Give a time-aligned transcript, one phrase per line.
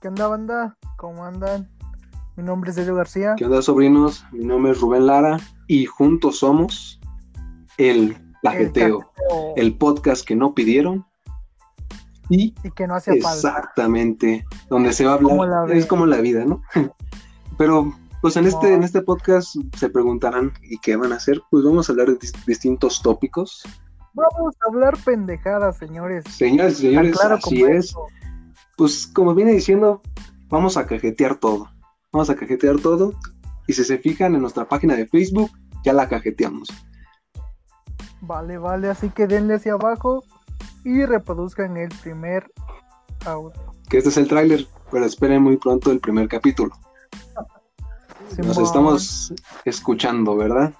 [0.00, 0.76] ¿Qué onda, banda?
[0.96, 1.68] ¿Cómo andan?
[2.36, 3.34] Mi nombre es Sergio García.
[3.36, 4.24] ¿Qué onda, sobrinos?
[4.32, 7.00] Mi nombre es Rubén Lara y juntos somos
[7.76, 9.10] el Cajeteo.
[9.56, 11.04] el podcast que no pidieron
[12.30, 13.34] y Y que no hacía falta.
[13.34, 16.62] exactamente donde se va a hablar Como es como la vida, ¿no?
[17.58, 17.92] Pero
[18.22, 18.74] pues en este No.
[18.76, 21.40] en este podcast se preguntarán ¿y qué van a hacer?
[21.50, 23.62] Pues vamos a hablar de dis- distintos tópicos.
[24.14, 26.24] Vamos a hablar pendejadas, señores.
[26.28, 27.86] Señores señores, así es.
[27.86, 28.06] eso.
[28.80, 30.00] Pues como viene diciendo,
[30.48, 31.68] vamos a cajetear todo.
[32.12, 33.12] Vamos a cajetear todo.
[33.66, 35.50] Y si se fijan en nuestra página de Facebook,
[35.84, 36.70] ya la cajeteamos.
[38.22, 40.24] Vale, vale, así que denle hacia abajo
[40.82, 42.50] y reproduzcan el primer
[43.26, 43.52] audio.
[43.90, 46.74] Que este es el tráiler, pero esperen muy pronto el primer capítulo.
[48.38, 49.34] Nos estamos
[49.66, 50.72] escuchando, ¿verdad?